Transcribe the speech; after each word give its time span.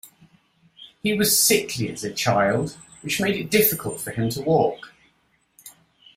He 1.03 1.13
was 1.13 1.37
sickly 1.39 1.87
as 1.91 2.03
a 2.03 2.11
child, 2.11 2.75
which 3.01 3.21
made 3.21 3.35
it 3.35 3.51
difficult 3.51 4.01
for 4.01 4.09
him 4.09 4.31
to 4.31 4.41
walk. 4.41 4.93